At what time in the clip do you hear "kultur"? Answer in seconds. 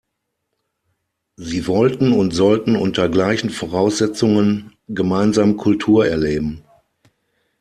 5.57-6.07